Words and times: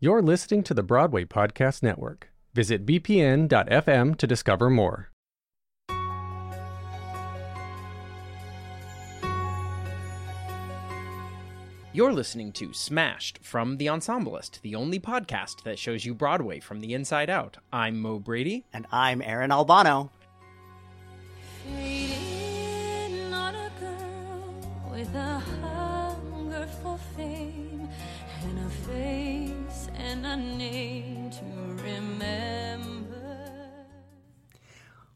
You're 0.00 0.22
listening 0.22 0.62
to 0.62 0.74
the 0.74 0.84
Broadway 0.84 1.24
Podcast 1.24 1.82
Network. 1.82 2.30
Visit 2.54 2.86
bpn.fm 2.86 4.16
to 4.16 4.26
discover 4.28 4.70
more. 4.70 5.10
You're 11.92 12.12
listening 12.12 12.52
to 12.52 12.72
Smashed 12.72 13.40
from 13.42 13.78
The 13.78 13.86
Ensemblist, 13.86 14.60
the 14.62 14.76
only 14.76 15.00
podcast 15.00 15.64
that 15.64 15.80
shows 15.80 16.04
you 16.04 16.14
Broadway 16.14 16.60
from 16.60 16.78
the 16.78 16.94
inside 16.94 17.28
out. 17.28 17.56
I'm 17.72 18.00
Mo 18.00 18.20
Brady. 18.20 18.66
And 18.72 18.86
I'm 18.92 19.20
Aaron 19.20 19.50
Albano. 19.50 20.12
Fading 21.64 23.32
on 23.34 23.52
a 23.52 23.70
girl 23.80 24.88
with 24.92 25.12
a 25.16 25.40
hunger 25.40 26.68
for 26.84 26.98
fame 27.16 27.88
and 28.44 28.58
a 28.60 28.70
face 28.70 29.67
and 29.98 30.24
a 30.24 30.36
name 30.36 31.30
to 31.30 31.44
remember. 31.82 32.28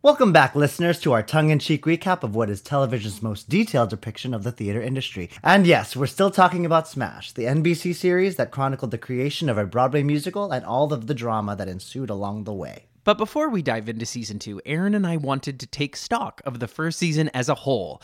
Welcome 0.02 0.32
back, 0.32 0.56
listeners, 0.56 0.98
to 1.00 1.12
our 1.12 1.22
tongue 1.22 1.50
in 1.50 1.60
cheek 1.60 1.84
recap 1.84 2.24
of 2.24 2.34
what 2.34 2.50
is 2.50 2.60
television's 2.60 3.22
most 3.22 3.48
detailed 3.48 3.90
depiction 3.90 4.34
of 4.34 4.42
the 4.42 4.50
theater 4.50 4.82
industry. 4.82 5.30
And 5.44 5.66
yes, 5.66 5.94
we're 5.94 6.06
still 6.06 6.32
talking 6.32 6.66
about 6.66 6.88
Smash, 6.88 7.32
the 7.32 7.44
NBC 7.44 7.94
series 7.94 8.34
that 8.36 8.50
chronicled 8.50 8.90
the 8.90 8.98
creation 8.98 9.48
of 9.48 9.56
a 9.56 9.64
Broadway 9.64 10.02
musical 10.02 10.50
and 10.50 10.64
all 10.64 10.92
of 10.92 11.06
the 11.06 11.14
drama 11.14 11.54
that 11.54 11.68
ensued 11.68 12.10
along 12.10 12.44
the 12.44 12.52
way. 12.52 12.86
But 13.04 13.18
before 13.18 13.48
we 13.48 13.62
dive 13.62 13.88
into 13.88 14.06
season 14.06 14.38
two, 14.38 14.60
Aaron 14.64 14.94
and 14.94 15.04
I 15.04 15.16
wanted 15.16 15.58
to 15.58 15.66
take 15.66 15.96
stock 15.96 16.40
of 16.44 16.60
the 16.60 16.68
first 16.68 17.00
season 17.00 17.30
as 17.34 17.48
a 17.48 17.54
whole. 17.56 18.00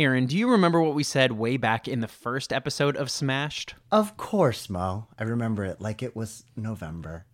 Aaron, 0.00 0.24
do 0.24 0.34
you 0.34 0.50
remember 0.50 0.80
what 0.80 0.94
we 0.94 1.02
said 1.02 1.32
way 1.32 1.58
back 1.58 1.86
in 1.86 2.00
the 2.00 2.08
first 2.08 2.54
episode 2.54 2.96
of 2.96 3.10
Smashed? 3.10 3.74
Of 3.92 4.16
course, 4.16 4.70
Mo. 4.70 5.08
I 5.18 5.24
remember 5.24 5.62
it 5.66 5.78
like 5.78 6.02
it 6.02 6.16
was 6.16 6.46
November. 6.56 7.26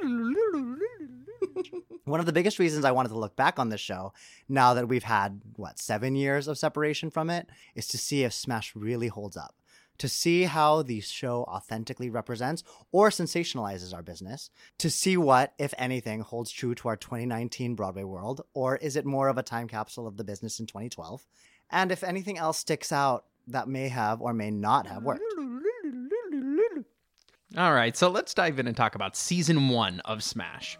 One 2.06 2.20
of 2.20 2.24
the 2.24 2.32
biggest 2.32 2.58
reasons 2.58 2.86
I 2.86 2.92
wanted 2.92 3.10
to 3.10 3.18
look 3.18 3.36
back 3.36 3.58
on 3.58 3.68
this 3.68 3.82
show, 3.82 4.14
now 4.48 4.72
that 4.72 4.88
we've 4.88 5.04
had, 5.04 5.42
what, 5.56 5.78
seven 5.78 6.16
years 6.16 6.48
of 6.48 6.56
separation 6.56 7.10
from 7.10 7.28
it, 7.28 7.50
is 7.74 7.86
to 7.88 7.98
see 7.98 8.24
if 8.24 8.32
Smash 8.32 8.74
really 8.74 9.08
holds 9.08 9.36
up. 9.36 9.54
To 9.98 10.08
see 10.08 10.44
how 10.44 10.82
the 10.82 11.00
show 11.00 11.44
authentically 11.44 12.08
represents 12.08 12.64
or 12.92 13.10
sensationalizes 13.10 13.92
our 13.94 14.02
business. 14.02 14.48
To 14.78 14.88
see 14.88 15.18
what, 15.18 15.52
if 15.58 15.74
anything, 15.76 16.20
holds 16.20 16.50
true 16.50 16.74
to 16.76 16.88
our 16.88 16.96
2019 16.96 17.74
Broadway 17.74 18.04
world, 18.04 18.40
or 18.54 18.76
is 18.76 18.96
it 18.96 19.04
more 19.04 19.28
of 19.28 19.36
a 19.36 19.42
time 19.42 19.68
capsule 19.68 20.06
of 20.06 20.16
the 20.16 20.24
business 20.24 20.58
in 20.58 20.66
2012? 20.66 21.26
And 21.74 21.90
if 21.90 22.04
anything 22.04 22.38
else 22.38 22.58
sticks 22.58 22.92
out 22.92 23.24
that 23.48 23.66
may 23.66 23.88
have 23.88 24.22
or 24.22 24.32
may 24.32 24.52
not 24.52 24.86
have 24.86 25.02
worked. 25.02 25.24
All 27.56 27.74
right, 27.74 27.96
so 27.96 28.08
let's 28.08 28.32
dive 28.32 28.60
in 28.60 28.68
and 28.68 28.76
talk 28.76 28.94
about 28.94 29.16
season 29.16 29.68
one 29.68 29.98
of 30.04 30.22
Smash. 30.22 30.78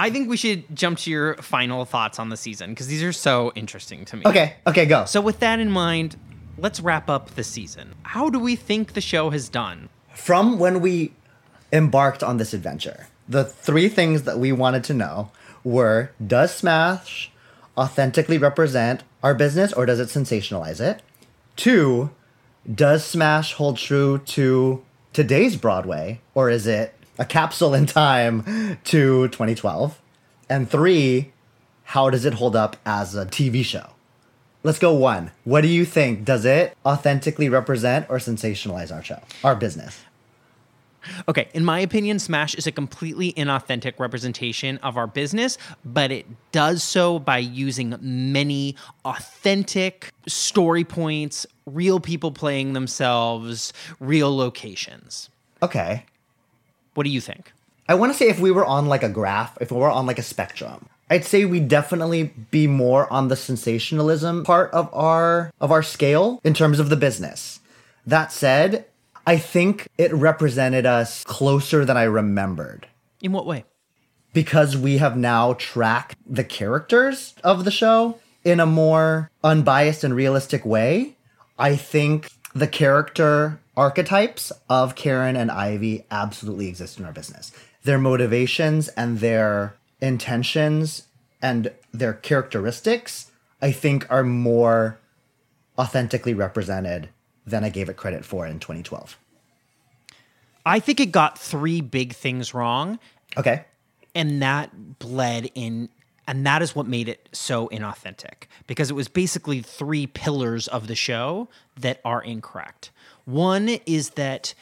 I 0.00 0.10
think 0.10 0.28
we 0.28 0.36
should 0.36 0.76
jump 0.76 0.98
to 0.98 1.10
your 1.10 1.34
final 1.38 1.84
thoughts 1.84 2.20
on 2.20 2.28
the 2.28 2.36
season 2.36 2.70
because 2.70 2.86
these 2.86 3.02
are 3.02 3.12
so 3.12 3.50
interesting 3.56 4.04
to 4.04 4.16
me. 4.16 4.22
Okay, 4.26 4.54
okay, 4.64 4.86
go. 4.86 5.06
So, 5.06 5.20
with 5.20 5.40
that 5.40 5.58
in 5.58 5.72
mind, 5.72 6.14
let's 6.56 6.78
wrap 6.78 7.10
up 7.10 7.34
the 7.34 7.42
season. 7.42 7.96
How 8.04 8.30
do 8.30 8.38
we 8.38 8.54
think 8.54 8.92
the 8.92 9.00
show 9.00 9.30
has 9.30 9.48
done? 9.48 9.88
from 10.18 10.58
when 10.58 10.80
we 10.80 11.12
embarked 11.72 12.22
on 12.22 12.36
this 12.36 12.54
adventure, 12.54 13.08
the 13.28 13.44
three 13.44 13.88
things 13.88 14.22
that 14.22 14.38
we 14.38 14.52
wanted 14.52 14.84
to 14.84 14.94
know 14.94 15.30
were 15.64 16.10
does 16.24 16.54
Smash 16.54 17.30
authentically 17.76 18.38
represent 18.38 19.02
our 19.22 19.34
business 19.34 19.72
or 19.72 19.86
does 19.86 20.00
it 20.00 20.08
sensationalize 20.08 20.80
it? 20.80 21.02
Two, 21.56 22.10
does 22.72 23.04
Smash 23.04 23.54
hold 23.54 23.76
true 23.76 24.18
to 24.18 24.84
today's 25.12 25.56
Broadway 25.56 26.20
or 26.34 26.50
is 26.50 26.66
it 26.66 26.94
a 27.18 27.24
capsule 27.24 27.74
in 27.74 27.86
time 27.86 28.78
to 28.84 29.28
2012? 29.28 30.00
And 30.48 30.70
three, 30.70 31.32
how 31.84 32.10
does 32.10 32.24
it 32.24 32.34
hold 32.34 32.56
up 32.56 32.76
as 32.86 33.14
a 33.14 33.26
TV 33.26 33.64
show? 33.64 33.90
Let's 34.62 34.78
go 34.78 34.92
one. 34.92 35.30
What 35.44 35.60
do 35.60 35.68
you 35.68 35.84
think? 35.84 36.24
Does 36.24 36.44
it 36.44 36.76
authentically 36.84 37.48
represent 37.48 38.06
or 38.08 38.18
sensationalize 38.18 38.92
our 38.94 39.02
show, 39.02 39.20
our 39.44 39.54
business? 39.54 40.00
Okay, 41.28 41.48
in 41.54 41.64
my 41.64 41.80
opinion, 41.80 42.18
Smash 42.18 42.54
is 42.54 42.66
a 42.66 42.72
completely 42.72 43.32
inauthentic 43.34 43.98
representation 43.98 44.78
of 44.78 44.96
our 44.96 45.06
business, 45.06 45.58
but 45.84 46.10
it 46.10 46.26
does 46.52 46.82
so 46.82 47.18
by 47.18 47.38
using 47.38 47.96
many 48.00 48.76
authentic 49.04 50.12
story 50.26 50.84
points, 50.84 51.46
real 51.66 52.00
people 52.00 52.32
playing 52.32 52.72
themselves, 52.72 53.72
real 54.00 54.34
locations. 54.36 55.30
Okay. 55.62 56.04
What 56.94 57.04
do 57.04 57.10
you 57.10 57.20
think? 57.20 57.52
I 57.88 57.94
want 57.94 58.12
to 58.12 58.18
say 58.18 58.28
if 58.28 58.38
we 58.38 58.50
were 58.50 58.66
on 58.66 58.86
like 58.86 59.02
a 59.02 59.08
graph, 59.08 59.56
if 59.60 59.72
we 59.72 59.78
were 59.78 59.90
on 59.90 60.04
like 60.04 60.18
a 60.18 60.22
spectrum, 60.22 60.88
I'd 61.10 61.24
say 61.24 61.44
we 61.44 61.60
definitely 61.60 62.24
be 62.50 62.66
more 62.66 63.10
on 63.10 63.28
the 63.28 63.36
sensationalism 63.36 64.44
part 64.44 64.70
of 64.72 64.90
our 64.92 65.50
of 65.60 65.72
our 65.72 65.82
scale 65.82 66.40
in 66.44 66.52
terms 66.52 66.78
of 66.78 66.90
the 66.90 66.96
business. 66.96 67.60
That 68.06 68.30
said, 68.30 68.84
I 69.28 69.36
think 69.36 69.88
it 69.98 70.10
represented 70.14 70.86
us 70.86 71.22
closer 71.22 71.84
than 71.84 71.98
I 71.98 72.04
remembered 72.04 72.86
In 73.20 73.30
what 73.32 73.44
way? 73.44 73.64
because 74.32 74.74
we 74.74 74.96
have 74.98 75.18
now 75.18 75.52
tracked 75.52 76.16
the 76.26 76.44
characters 76.44 77.34
of 77.44 77.66
the 77.66 77.70
show 77.70 78.18
in 78.42 78.58
a 78.58 78.64
more 78.64 79.30
unbiased 79.44 80.02
and 80.02 80.14
realistic 80.14 80.64
way. 80.64 81.18
I 81.58 81.76
think 81.76 82.30
the 82.54 82.66
character 82.66 83.60
archetypes 83.76 84.50
of 84.70 84.94
Karen 84.94 85.36
and 85.36 85.50
Ivy 85.50 86.06
absolutely 86.10 86.68
exist 86.68 86.98
in 86.98 87.04
our 87.04 87.12
business. 87.12 87.52
Their 87.84 87.98
motivations 87.98 88.88
and 88.88 89.20
their 89.20 89.74
intentions 90.00 91.02
and 91.42 91.70
their 91.92 92.14
characteristics, 92.14 93.30
I 93.60 93.72
think, 93.72 94.10
are 94.10 94.24
more 94.24 94.98
authentically 95.78 96.32
represented 96.32 97.10
than 97.48 97.64
I 97.64 97.68
gave 97.70 97.88
it 97.88 97.96
credit 97.96 98.24
for 98.24 98.46
in 98.46 98.58
2012. 98.60 99.18
I 100.66 100.80
think 100.80 101.00
it 101.00 101.12
got 101.12 101.38
three 101.38 101.80
big 101.80 102.12
things 102.12 102.52
wrong, 102.52 102.98
Okay. 103.36 103.64
and 104.14 104.42
that 104.42 104.98
bled 104.98 105.50
in 105.54 105.88
and 106.26 106.44
that 106.44 106.60
is 106.60 106.76
what 106.76 106.86
made 106.86 107.08
it 107.08 107.26
so 107.32 107.68
inauthentic 107.68 108.48
because 108.66 108.90
it 108.90 108.94
was 108.94 109.08
basically 109.08 109.62
three 109.62 110.06
pillars 110.06 110.68
of 110.68 110.86
the 110.86 110.94
show 110.94 111.48
that 111.80 112.02
are 112.04 112.20
incorrect. 112.22 112.90
One 113.24 113.70
is 113.86 114.10
that 114.10 114.52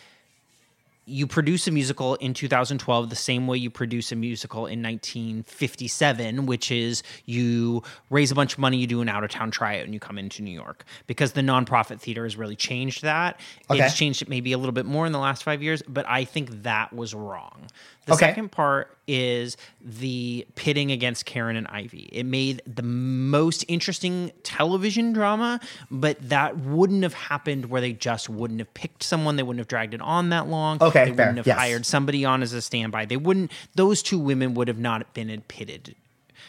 you 1.08 1.24
produce 1.26 1.68
a 1.68 1.70
musical 1.70 2.16
in 2.16 2.34
2012 2.34 3.10
the 3.10 3.16
same 3.16 3.46
way 3.46 3.56
you 3.56 3.70
produce 3.70 4.10
a 4.10 4.16
musical 4.16 4.66
in 4.66 4.82
1957, 4.82 6.46
which 6.46 6.72
is 6.72 7.04
you 7.26 7.82
raise 8.10 8.32
a 8.32 8.34
bunch 8.34 8.54
of 8.54 8.58
money, 8.58 8.76
you 8.76 8.88
do 8.88 9.00
an 9.00 9.08
out 9.08 9.22
of 9.22 9.30
town 9.30 9.52
tryout, 9.52 9.84
and 9.84 9.94
you 9.94 10.00
come 10.00 10.18
into 10.18 10.42
New 10.42 10.50
York. 10.50 10.84
Because 11.06 11.32
the 11.32 11.42
nonprofit 11.42 12.00
theater 12.00 12.24
has 12.24 12.36
really 12.36 12.56
changed 12.56 13.02
that. 13.02 13.38
Okay. 13.70 13.84
It's 13.84 13.96
changed 13.96 14.20
it 14.22 14.28
maybe 14.28 14.52
a 14.52 14.58
little 14.58 14.72
bit 14.72 14.84
more 14.84 15.06
in 15.06 15.12
the 15.12 15.20
last 15.20 15.44
five 15.44 15.62
years, 15.62 15.80
but 15.86 16.04
I 16.08 16.24
think 16.24 16.64
that 16.64 16.92
was 16.92 17.14
wrong. 17.14 17.68
The 18.06 18.14
Okay. 18.14 18.26
second 18.26 18.50
part 18.50 18.95
is 19.06 19.56
the 19.80 20.46
pitting 20.56 20.90
against 20.90 21.24
Karen 21.26 21.56
and 21.56 21.66
Ivy. 21.68 22.08
It 22.12 22.24
made 22.26 22.62
the 22.66 22.82
most 22.82 23.64
interesting 23.68 24.32
television 24.42 25.12
drama, 25.12 25.60
but 25.90 26.16
that 26.28 26.58
wouldn't 26.58 27.02
have 27.02 27.14
happened 27.14 27.66
where 27.66 27.80
they 27.80 27.92
just 27.92 28.28
wouldn't 28.28 28.60
have 28.60 28.72
picked 28.74 29.02
someone. 29.02 29.36
They 29.36 29.42
wouldn't 29.42 29.60
have 29.60 29.68
dragged 29.68 29.94
it 29.94 30.00
on 30.00 30.30
that 30.30 30.48
long. 30.48 30.78
Okay, 30.82 31.04
They 31.10 31.16
fair, 31.16 31.26
wouldn't 31.26 31.38
have 31.38 31.46
yes. 31.46 31.58
hired 31.58 31.86
somebody 31.86 32.24
on 32.24 32.42
as 32.42 32.52
a 32.52 32.60
standby. 32.60 33.04
They 33.06 33.16
wouldn't, 33.16 33.52
those 33.74 34.02
two 34.02 34.18
women 34.18 34.54
would 34.54 34.68
have 34.68 34.78
not 34.78 35.14
been 35.14 35.40
pitted 35.48 35.94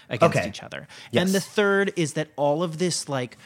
against 0.09 0.37
Okay. 0.37 0.47
each 0.47 0.63
other. 0.63 0.87
Yes. 1.11 1.25
And 1.25 1.35
the 1.35 1.41
third 1.41 1.93
is 1.95 2.13
that 2.13 2.29
all 2.37 2.63
of 2.63 2.77
this, 2.77 3.07
like, 3.09 3.37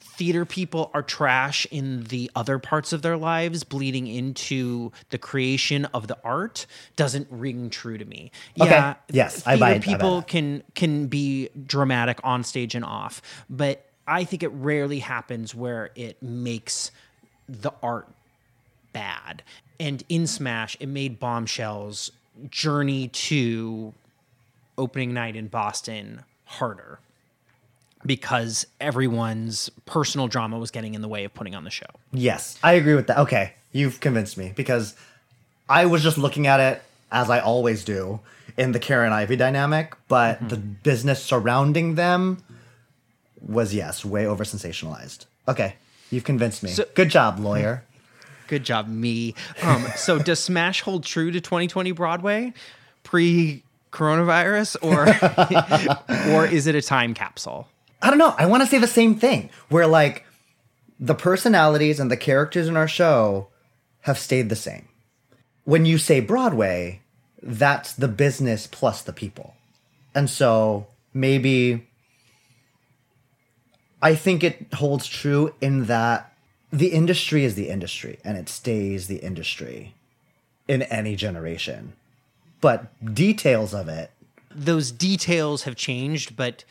theater 0.00 0.44
people 0.44 0.90
are 0.94 1.02
trash 1.02 1.66
in 1.70 2.04
the 2.04 2.30
other 2.34 2.58
parts 2.58 2.92
of 2.92 3.02
their 3.02 3.16
lives 3.16 3.62
bleeding 3.64 4.06
into 4.06 4.90
the 5.10 5.18
creation 5.18 5.84
of 5.86 6.06
the 6.08 6.16
art 6.24 6.66
doesn't 6.96 7.26
ring 7.30 7.70
true 7.70 7.96
to 7.98 8.04
me 8.04 8.30
Okay. 8.60 8.70
yeah 8.70 8.94
Yes, 9.10 9.46
I 9.46 9.56
buy- 9.56 9.70
I 9.70 9.74
buy 9.74 9.78
people 9.80 10.16
that. 10.20 10.28
can 10.28 10.62
can 10.74 11.06
be 11.06 11.50
dramatic 11.66 12.18
on 12.24 12.42
stage 12.44 12.74
and 12.74 12.84
off 12.84 13.22
but 13.48 13.84
i 14.06 14.24
think 14.24 14.42
it 14.42 14.48
rarely 14.48 14.98
happens 15.00 15.54
where 15.54 15.90
it 15.94 16.20
makes 16.22 16.90
the 17.48 17.72
art 17.82 18.08
bad 18.92 19.42
and 19.78 20.02
in 20.08 20.26
smash 20.26 20.76
it 20.80 20.88
made 20.88 21.20
bombshells 21.20 22.10
journey 22.50 23.08
to 23.08 23.92
opening 24.76 25.12
night 25.14 25.36
in 25.36 25.46
boston 25.48 26.24
harder 26.44 26.98
because 28.06 28.66
everyone's 28.80 29.70
personal 29.86 30.28
drama 30.28 30.58
was 30.58 30.70
getting 30.70 30.94
in 30.94 31.02
the 31.02 31.08
way 31.08 31.24
of 31.24 31.34
putting 31.34 31.54
on 31.54 31.64
the 31.64 31.70
show. 31.70 31.86
Yes, 32.12 32.58
I 32.62 32.72
agree 32.74 32.94
with 32.94 33.06
that. 33.08 33.18
Okay, 33.18 33.52
you've 33.72 34.00
convinced 34.00 34.38
me 34.38 34.52
because 34.56 34.94
I 35.68 35.86
was 35.86 36.02
just 36.02 36.18
looking 36.18 36.46
at 36.46 36.60
it 36.60 36.82
as 37.10 37.30
I 37.30 37.40
always 37.40 37.84
do 37.84 38.20
in 38.56 38.72
the 38.72 38.78
Karen 38.78 39.12
Ivy 39.12 39.36
dynamic, 39.36 39.94
but 40.08 40.48
the 40.48 40.56
business 40.56 41.22
surrounding 41.22 41.94
them 41.94 42.42
was 43.40 43.74
yes, 43.74 44.04
way 44.04 44.26
over 44.26 44.44
sensationalized. 44.44 45.26
Okay, 45.46 45.76
you've 46.10 46.24
convinced 46.24 46.62
me. 46.62 46.70
So- 46.70 46.86
Good 46.94 47.08
job, 47.10 47.38
lawyer. 47.38 47.84
Good 48.48 48.64
job, 48.64 48.88
me. 48.88 49.34
Um, 49.62 49.86
so 49.96 50.18
does 50.22 50.40
Smash 50.40 50.80
hold 50.80 51.04
true 51.04 51.30
to 51.30 51.40
2020 51.40 51.92
Broadway 51.92 52.54
pre 53.02 53.62
coronavirus 53.92 54.76
or 54.82 56.32
or 56.34 56.46
is 56.46 56.66
it 56.66 56.74
a 56.74 56.82
time 56.82 57.14
capsule? 57.14 57.68
I 58.00 58.10
don't 58.10 58.18
know. 58.18 58.34
I 58.38 58.46
want 58.46 58.62
to 58.62 58.68
say 58.68 58.78
the 58.78 58.86
same 58.86 59.16
thing 59.16 59.50
where 59.68 59.86
like 59.86 60.24
the 61.00 61.14
personalities 61.14 62.00
and 62.00 62.10
the 62.10 62.16
characters 62.16 62.68
in 62.68 62.76
our 62.76 62.88
show 62.88 63.48
have 64.02 64.18
stayed 64.18 64.48
the 64.48 64.56
same. 64.56 64.88
When 65.64 65.84
you 65.84 65.98
say 65.98 66.20
Broadway, 66.20 67.02
that's 67.42 67.92
the 67.92 68.08
business 68.08 68.66
plus 68.66 69.02
the 69.02 69.12
people. 69.12 69.54
And 70.14 70.30
so 70.30 70.86
maybe 71.12 71.86
I 74.00 74.14
think 74.14 74.42
it 74.42 74.72
holds 74.74 75.06
true 75.06 75.54
in 75.60 75.86
that 75.86 76.32
the 76.72 76.88
industry 76.88 77.44
is 77.44 77.54
the 77.54 77.68
industry 77.68 78.18
and 78.24 78.36
it 78.36 78.48
stays 78.48 79.06
the 79.06 79.16
industry 79.16 79.94
in 80.66 80.82
any 80.82 81.16
generation. 81.16 81.94
But 82.60 83.14
details 83.14 83.74
of 83.74 83.88
it 83.88 84.10
Those 84.50 84.90
details 84.90 85.62
have 85.62 85.76
changed, 85.76 86.36
but 86.36 86.64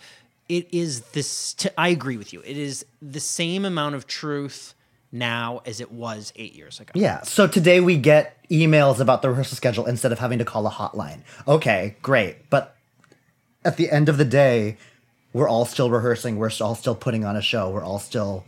it 0.50 0.68
is 0.74 1.02
this 1.12 1.54
t- 1.54 1.70
I 1.78 1.90
agree 1.90 2.18
with 2.18 2.34
you. 2.34 2.42
It 2.46 2.58
is 2.58 2.86
the 3.02 3.20
same 3.20 3.66
amount 3.66 3.96
of 3.96 4.08
truth 4.08 4.74
now 5.12 5.62
as 5.66 5.80
it 5.80 5.92
was 5.92 6.34
8 6.36 6.54
years 6.54 6.80
ago. 6.80 6.92
Yeah. 6.96 7.22
So 7.24 7.48
today 7.48 7.80
we 7.80 7.98
get 7.98 8.38
emails 8.50 9.00
about 9.00 9.22
the 9.22 9.30
rehearsal 9.30 9.56
schedule 9.56 9.86
instead 9.86 10.12
of 10.12 10.20
having 10.20 10.40
to 10.40 10.46
call 10.46 10.68
a 10.68 10.72
hotline. 10.72 11.22
Okay, 11.48 11.96
great. 12.02 12.50
But 12.50 12.76
at 13.64 13.78
the 13.78 13.90
end 13.90 14.10
of 14.10 14.18
the 14.18 14.26
day, 14.26 14.78
we're 15.34 15.50
all 15.50 15.66
still 15.66 15.90
rehearsing. 15.90 16.38
We're 16.38 16.52
all 16.62 16.76
still 16.76 16.96
putting 16.96 17.26
on 17.26 17.36
a 17.36 17.42
show. 17.42 17.70
We're 17.70 17.84
all 17.84 18.00
still 18.00 18.46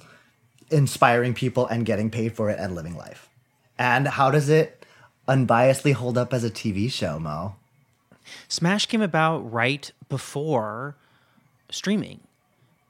inspiring 0.72 1.34
people 1.34 1.66
and 1.68 1.86
getting 1.86 2.10
paid 2.10 2.34
for 2.34 2.50
it 2.50 2.60
and 2.60 2.75
living 2.75 2.95
life. 2.95 3.30
And 3.78 4.07
how 4.07 4.31
does 4.31 4.50
it 4.50 4.86
unbiasedly 5.28 5.94
hold 5.94 6.18
up 6.18 6.34
as 6.34 6.44
a 6.44 6.50
TV 6.50 6.92
show, 6.92 7.19
Mo? 7.19 7.56
Smash 8.48 8.86
came 8.86 9.02
about 9.02 9.40
right 9.52 9.92
before 10.07 10.95
streaming. 11.71 12.21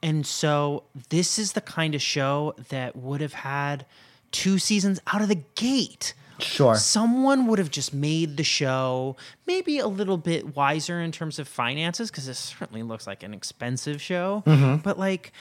And 0.02 0.26
so 0.26 0.84
this 1.10 1.38
is 1.38 1.52
the 1.52 1.60
kind 1.60 1.94
of 1.94 2.02
show 2.02 2.54
that 2.70 2.96
would 2.96 3.20
have 3.20 3.34
had 3.34 3.84
two 4.32 4.58
seasons 4.58 5.00
out 5.06 5.22
of 5.22 5.28
the 5.28 5.42
gate. 5.54 6.14
Sure. 6.38 6.74
Someone 6.74 7.46
would 7.46 7.58
have 7.58 7.70
just 7.70 7.92
made 7.92 8.38
the 8.38 8.44
show 8.44 9.16
maybe 9.46 9.78
a 9.78 9.86
little 9.86 10.16
bit 10.16 10.56
wiser 10.56 11.00
in 11.00 11.12
terms 11.12 11.38
of 11.38 11.46
finances 11.46 12.10
because 12.10 12.28
it 12.28 12.34
certainly 12.34 12.82
looks 12.82 13.06
like 13.06 13.22
an 13.22 13.34
expensive 13.34 14.00
show. 14.00 14.42
Mm-hmm. 14.46 14.76
But 14.76 14.98
like 14.98 15.32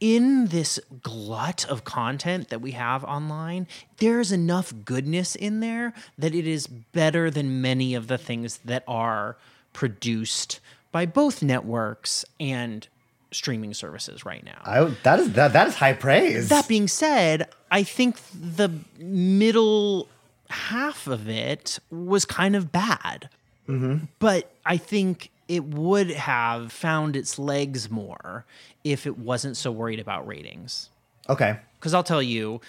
in 0.00 0.46
this 0.46 0.78
glut 1.02 1.66
of 1.68 1.84
content 1.84 2.48
that 2.48 2.60
we 2.60 2.72
have 2.72 3.04
online, 3.04 3.66
there's 3.98 4.32
enough 4.32 4.72
goodness 4.84 5.34
in 5.34 5.60
there 5.60 5.92
that 6.16 6.34
it 6.34 6.46
is 6.46 6.66
better 6.66 7.30
than 7.30 7.60
many 7.60 7.94
of 7.94 8.06
the 8.08 8.18
things 8.18 8.58
that 8.64 8.84
are 8.86 9.36
produced 9.72 10.60
by 10.96 11.04
both 11.04 11.42
networks 11.42 12.24
and 12.40 12.88
streaming 13.30 13.74
services 13.74 14.24
right 14.24 14.42
now. 14.42 14.62
I, 14.64 14.84
that 15.02 15.20
is 15.20 15.34
that, 15.34 15.52
that 15.52 15.68
is 15.68 15.74
high 15.74 15.92
praise. 15.92 16.48
That 16.48 16.66
being 16.68 16.88
said, 16.88 17.50
I 17.70 17.82
think 17.82 18.16
the 18.32 18.70
middle 18.98 20.08
half 20.48 21.06
of 21.06 21.28
it 21.28 21.80
was 21.90 22.24
kind 22.24 22.56
of 22.56 22.72
bad. 22.72 23.28
Mm-hmm. 23.68 24.06
But 24.20 24.50
I 24.64 24.78
think 24.78 25.30
it 25.48 25.64
would 25.64 26.12
have 26.12 26.72
found 26.72 27.14
its 27.14 27.38
legs 27.38 27.90
more 27.90 28.46
if 28.82 29.06
it 29.06 29.18
wasn't 29.18 29.58
so 29.58 29.70
worried 29.70 30.00
about 30.00 30.26
ratings. 30.26 30.88
okay. 31.28 31.58
Because 31.78 31.92
I'll 31.92 32.04
tell 32.04 32.22
you, 32.22 32.62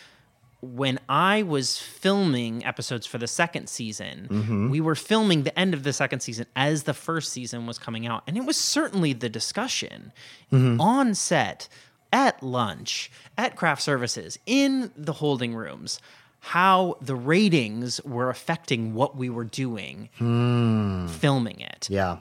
when 0.75 0.99
I 1.07 1.43
was 1.43 1.77
filming 1.77 2.65
episodes 2.65 3.05
for 3.05 3.17
the 3.17 3.27
second 3.27 3.69
season, 3.69 4.27
mm-hmm. 4.29 4.69
we 4.69 4.81
were 4.81 4.95
filming 4.95 5.43
the 5.43 5.57
end 5.57 5.73
of 5.73 5.83
the 5.83 5.93
second 5.93 6.21
season 6.21 6.45
as 6.55 6.83
the 6.83 6.93
first 6.93 7.31
season 7.31 7.65
was 7.65 7.77
coming 7.77 8.05
out. 8.05 8.23
And 8.27 8.37
it 8.37 8.45
was 8.45 8.57
certainly 8.57 9.13
the 9.13 9.29
discussion 9.29 10.11
mm-hmm. 10.51 10.79
on 10.81 11.15
set, 11.15 11.67
at 12.11 12.41
lunch, 12.41 13.11
at 13.37 13.55
craft 13.55 13.81
services, 13.81 14.39
in 14.45 14.91
the 14.95 15.13
holding 15.13 15.55
rooms, 15.55 15.99
how 16.39 16.97
the 17.01 17.15
ratings 17.15 18.01
were 18.03 18.29
affecting 18.29 18.93
what 18.93 19.17
we 19.17 19.29
were 19.29 19.43
doing 19.43 20.09
hmm. 20.17 21.07
filming 21.07 21.59
it. 21.59 21.89
Yeah. 21.89 22.17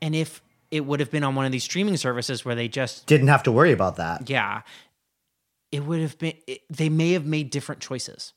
And 0.00 0.14
if 0.14 0.40
it 0.70 0.84
would 0.84 1.00
have 1.00 1.10
been 1.10 1.24
on 1.24 1.34
one 1.34 1.46
of 1.46 1.52
these 1.52 1.64
streaming 1.64 1.96
services 1.96 2.44
where 2.44 2.54
they 2.54 2.68
just 2.68 3.06
Didn't 3.06 3.28
have 3.28 3.42
to 3.44 3.52
worry 3.52 3.72
about 3.72 3.96
that. 3.96 4.28
yeah, 4.28 4.62
it 5.72 5.84
would 5.84 6.00
have 6.00 6.18
been. 6.18 6.34
It, 6.46 6.60
they 6.70 6.88
may 6.88 7.12
have 7.12 7.26
made 7.26 7.50
different 7.50 7.80
choices. 7.80 8.32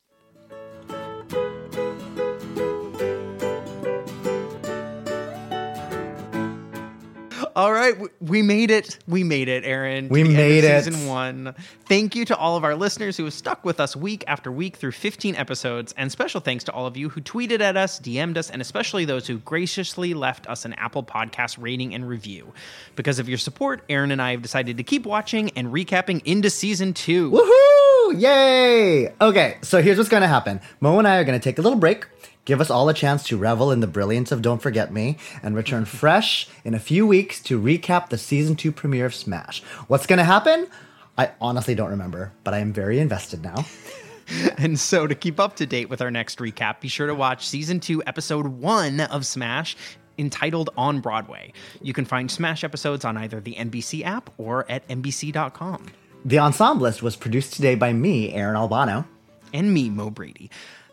All 7.61 7.71
right, 7.71 7.95
we 8.19 8.41
made 8.41 8.71
it. 8.71 8.97
We 9.07 9.23
made 9.23 9.47
it, 9.47 9.63
Aaron. 9.65 10.09
We 10.09 10.23
the 10.23 10.29
end 10.29 10.31
of 10.31 10.35
made 10.35 10.63
it. 10.63 10.83
Season 10.83 11.05
one. 11.05 11.53
Thank 11.85 12.15
you 12.15 12.25
to 12.25 12.35
all 12.35 12.57
of 12.57 12.63
our 12.63 12.73
listeners 12.73 13.17
who 13.17 13.25
have 13.25 13.35
stuck 13.35 13.63
with 13.63 13.79
us 13.79 13.95
week 13.95 14.23
after 14.25 14.51
week 14.51 14.77
through 14.77 14.93
15 14.93 15.35
episodes, 15.35 15.93
and 15.95 16.11
special 16.11 16.41
thanks 16.41 16.63
to 16.63 16.71
all 16.71 16.87
of 16.87 16.97
you 16.97 17.09
who 17.09 17.21
tweeted 17.21 17.61
at 17.61 17.77
us, 17.77 17.99
DM'd 17.99 18.35
us, 18.39 18.49
and 18.49 18.63
especially 18.63 19.05
those 19.05 19.27
who 19.27 19.37
graciously 19.37 20.15
left 20.15 20.47
us 20.47 20.65
an 20.65 20.73
Apple 20.73 21.03
Podcast 21.03 21.61
rating 21.61 21.93
and 21.93 22.09
review. 22.09 22.51
Because 22.95 23.19
of 23.19 23.29
your 23.29 23.37
support, 23.37 23.83
Aaron 23.89 24.09
and 24.09 24.23
I 24.23 24.31
have 24.31 24.41
decided 24.41 24.77
to 24.77 24.83
keep 24.83 25.05
watching 25.05 25.51
and 25.51 25.67
recapping 25.67 26.23
into 26.25 26.49
season 26.49 26.95
two. 26.95 27.29
Woohoo! 27.29 28.19
Yay! 28.19 29.13
Okay, 29.21 29.57
so 29.61 29.83
here's 29.83 29.99
what's 29.99 30.09
gonna 30.09 30.27
happen. 30.27 30.59
Mo 30.79 30.97
and 30.97 31.07
I 31.07 31.17
are 31.17 31.23
gonna 31.23 31.37
take 31.39 31.59
a 31.59 31.61
little 31.61 31.77
break, 31.77 32.07
give 32.45 32.61
us 32.61 32.69
all 32.69 32.89
a 32.89 32.93
chance 32.93 33.23
to 33.25 33.38
revel 33.38 33.71
in 33.71 33.79
the 33.79 33.88
brilliance 33.88 34.31
of 34.31 34.41
Don't 34.41 34.61
Forget 34.61 34.91
Me, 34.93 35.17
and 35.43 35.55
return 35.55 35.85
fresh 36.01 36.47
in 36.63 36.73
a 36.73 36.79
few 36.79 37.05
weeks 37.07 37.41
to 37.43 37.61
recap 37.61 38.09
the 38.09 38.17
season 38.17 38.55
two 38.55 38.71
premiere 38.71 39.05
of 39.05 39.15
Smash. 39.15 39.61
What's 39.88 40.05
gonna 40.07 40.23
happen? 40.23 40.67
I 41.17 41.31
honestly 41.41 41.75
don't 41.75 41.89
remember, 41.91 42.31
but 42.43 42.53
I 42.53 42.59
am 42.59 42.73
very 42.73 42.99
invested 42.99 43.43
now. 43.43 43.65
And 44.57 44.79
so, 44.79 45.07
to 45.07 45.15
keep 45.15 45.41
up 45.41 45.57
to 45.57 45.65
date 45.65 45.89
with 45.89 46.01
our 46.01 46.09
next 46.09 46.39
recap, 46.39 46.79
be 46.79 46.88
sure 46.88 47.07
to 47.07 47.13
watch 47.15 47.45
season 47.45 47.81
two, 47.81 48.01
episode 48.07 48.47
one 48.47 49.01
of 49.01 49.25
Smash. 49.25 49.75
Entitled 50.17 50.69
On 50.77 51.01
Broadway. 51.01 51.51
You 51.81 51.91
can 51.93 52.05
find 52.05 52.31
Smash 52.31 52.63
episodes 52.63 53.03
on 53.03 53.17
either 53.17 53.41
the 53.41 53.55
NBC 53.55 54.05
app 54.05 54.29
or 54.38 54.65
at 54.71 54.88
NBC.com. 54.88 55.88
The 56.23 56.38
Ensemblist 56.38 57.01
was 57.01 57.17
produced 57.17 57.53
today 57.55 57.75
by 57.75 57.91
me, 57.91 58.31
Aaron 58.31 58.55
Albano. 58.55 59.05
and 59.53 59.74
me, 59.74 59.89
Mo 59.89 60.10
Brady. 60.10 60.50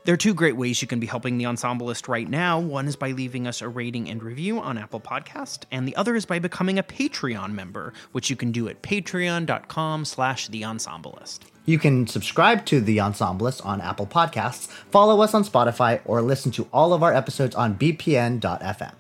There 0.09 0.15
are 0.15 0.17
two 0.17 0.33
great 0.33 0.57
ways 0.57 0.81
you 0.81 0.89
can 0.89 1.01
be 1.01 1.07
helping 1.07 1.37
the 1.37 1.45
Ensemblist 1.45 2.09
right 2.09 2.27
now. 2.27 2.59
One 2.59 2.89
is 2.89 2.97
by 2.97 3.11
leaving 3.11 3.47
us 3.47 3.61
a 3.61 3.69
rating 3.69 4.09
and 4.09 4.23
review 4.23 4.59
on 4.59 4.79
Apple 4.79 5.01
Podcast, 5.01 5.65
and 5.71 5.87
the 5.87 5.95
other 5.97 6.17
is 6.17 6.25
by 6.25 6.39
becoming 6.39 6.79
a 6.79 6.83
Patreon 6.83 7.53
member, 7.53 7.93
which 8.13 8.31
you 8.31 8.35
can 8.35 8.51
do 8.51 8.71
at 8.71 8.81
patreon.com 8.81 10.07
slash 10.07 10.49
the 10.49 10.63
ensemblist. 10.63 11.41
You 11.67 11.79
can 11.79 12.07
subscribe 12.07 12.65
to 12.65 12.81
The 12.81 12.97
Ensemblist 12.97 13.67
on 13.67 13.83
Apple 13.83 14.07
Podcasts, 14.07 14.69
follow 14.69 15.21
us 15.21 15.35
on 15.35 15.45
Spotify, 15.45 16.01
or 16.07 16.23
listen 16.23 16.53
to 16.53 16.67
all 16.73 16.95
of 16.95 17.03
our 17.03 17.13
episodes 17.13 17.55
on 17.55 17.75
bpn.fm. 17.75 18.95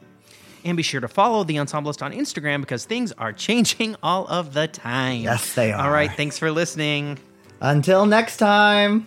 And 0.66 0.76
be 0.76 0.82
sure 0.82 1.00
to 1.00 1.08
follow 1.08 1.42
the 1.42 1.54
Ensemblist 1.54 2.02
on 2.02 2.12
Instagram 2.12 2.60
because 2.60 2.84
things 2.84 3.12
are 3.12 3.32
changing 3.32 3.96
all 4.02 4.26
of 4.28 4.52
the 4.52 4.68
time. 4.68 5.22
Yes, 5.22 5.54
they 5.54 5.72
are. 5.72 5.86
All 5.86 5.90
right, 5.90 6.12
thanks 6.12 6.38
for 6.38 6.50
listening. 6.50 7.18
Until 7.62 8.04
next 8.04 8.36
time! 8.36 9.06